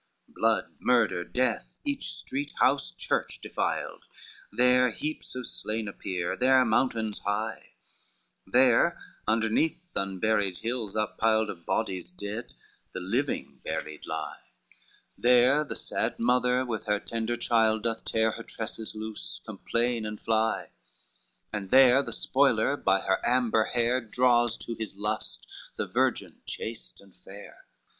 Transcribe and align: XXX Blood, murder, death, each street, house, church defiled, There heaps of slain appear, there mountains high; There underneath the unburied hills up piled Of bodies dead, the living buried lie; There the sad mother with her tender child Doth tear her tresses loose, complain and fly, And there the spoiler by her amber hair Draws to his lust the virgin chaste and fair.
XXX 0.01 0.33
Blood, 0.33 0.75
murder, 0.79 1.23
death, 1.23 1.67
each 1.85 2.11
street, 2.13 2.51
house, 2.59 2.89
church 2.89 3.39
defiled, 3.39 4.05
There 4.51 4.89
heaps 4.89 5.35
of 5.35 5.45
slain 5.47 5.87
appear, 5.87 6.35
there 6.35 6.65
mountains 6.65 7.19
high; 7.19 7.73
There 8.47 8.97
underneath 9.27 9.93
the 9.93 10.01
unburied 10.01 10.57
hills 10.57 10.95
up 10.95 11.19
piled 11.19 11.51
Of 11.51 11.67
bodies 11.67 12.11
dead, 12.11 12.51
the 12.93 12.99
living 12.99 13.61
buried 13.63 14.07
lie; 14.07 14.39
There 15.19 15.63
the 15.63 15.75
sad 15.75 16.17
mother 16.17 16.65
with 16.65 16.87
her 16.87 16.99
tender 16.99 17.37
child 17.37 17.83
Doth 17.83 18.03
tear 18.03 18.31
her 18.31 18.43
tresses 18.43 18.95
loose, 18.95 19.39
complain 19.45 20.07
and 20.07 20.19
fly, 20.19 20.71
And 21.53 21.69
there 21.69 22.01
the 22.01 22.11
spoiler 22.11 22.75
by 22.75 23.01
her 23.01 23.23
amber 23.23 23.65
hair 23.65 24.01
Draws 24.03 24.57
to 24.65 24.73
his 24.73 24.95
lust 24.95 25.45
the 25.75 25.85
virgin 25.85 26.41
chaste 26.47 26.99
and 27.01 27.15
fair. 27.15 27.67